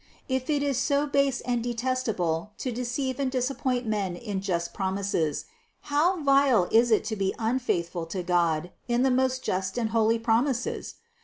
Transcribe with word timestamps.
If 0.27 0.49
it 0.49 0.63
is 0.63 0.79
so 0.79 1.05
base 1.05 1.41
and 1.41 1.61
de 1.63 1.75
testable 1.75 2.49
to 2.57 2.71
deceive 2.71 3.19
and 3.19 3.31
disappoint 3.31 3.85
men 3.85 4.15
in 4.15 4.41
just 4.41 4.73
promises, 4.73 5.45
how 5.93 6.23
vile 6.23 6.67
is 6.71 6.89
it 6.89 7.03
to 7.03 7.15
be 7.15 7.35
unfaithful 7.37 8.07
to 8.07 8.23
God 8.23 8.71
in 8.87 9.03
the 9.03 9.11
most 9.11 9.43
just 9.43 9.77
and 9.77 9.91
holy 9.91 10.17
promises? 10.17 10.95